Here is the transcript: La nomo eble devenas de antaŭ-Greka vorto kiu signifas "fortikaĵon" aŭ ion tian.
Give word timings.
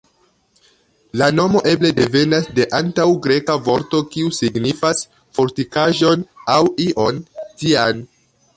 La 1.21 1.27
nomo 1.39 1.61
eble 1.71 1.91
devenas 1.99 2.47
de 2.61 2.65
antaŭ-Greka 2.79 3.59
vorto 3.69 4.01
kiu 4.15 4.33
signifas 4.39 5.05
"fortikaĵon" 5.39 6.27
aŭ 6.59 6.59
ion 6.91 7.25
tian. 7.45 8.05